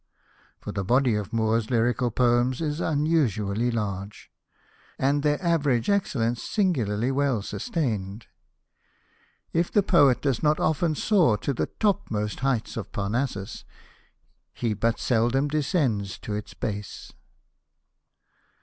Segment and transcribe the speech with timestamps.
[0.57, 4.31] For the body of Moore's lyrical poems is unusually large,
[4.97, 8.25] and their average excellence singularly well sustained.
[9.53, 13.63] If the poet does not often soar to the topmost heights of Parnassus,
[14.53, 17.13] he but seldom descends to its base.